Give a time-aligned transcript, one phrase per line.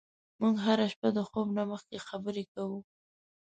[0.39, 2.79] موږ هره شپه د خوب نه مخکې خبرې کوو.